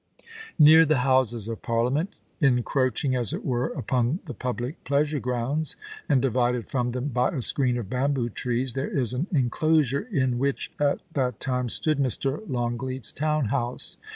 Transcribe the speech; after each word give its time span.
Near 0.57 0.83
the 0.83 0.97
Houses 1.05 1.47
of 1.47 1.61
Parliament, 1.61 2.15
encroaching, 2.39 3.15
as 3.15 3.33
it 3.33 3.45
were, 3.45 3.67
upon 3.67 4.17
the 4.25 4.33
public 4.33 4.83
pleasure 4.83 5.19
grounds, 5.19 5.75
and 6.09 6.19
divided 6.23 6.67
from 6.67 6.93
them 6.93 7.09
by 7.09 7.29
a 7.29 7.41
screen 7.43 7.77
of 7.77 7.87
bamboo 7.87 8.29
trees, 8.29 8.73
there 8.73 8.89
is 8.89 9.13
an 9.13 9.27
enclosure 9.31 10.07
in 10.11 10.39
which 10.39 10.71
at 10.79 11.01
that 11.13 11.39
time 11.39 11.69
stood 11.69 11.99
Mr. 11.99 12.41
Longleat's 12.49 13.11
town 13.13 13.49
house. 13.49 13.97